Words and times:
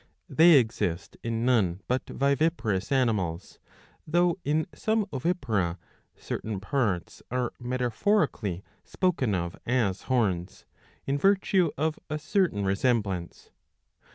They 0.29 0.53
exist 0.53 1.15
in 1.21 1.45
none 1.45 1.81
but 1.87 2.09
viviparous 2.09 2.91
animals; 2.91 3.59
though 4.07 4.39
in 4.43 4.65
some 4.73 5.05
ovipara 5.13 5.77
certain 6.15 6.59
parts 6.59 7.21
are 7.29 7.53
metaphorically 7.59 8.63
spoken 8.83 9.35
of 9.35 9.55
as 9.67 10.01
horns, 10.09 10.65
in 11.05 11.19
virtue 11.19 11.69
of 11.77 11.99
a 12.09 12.17
certain 12.17 12.65
resemblance. 12.65 13.51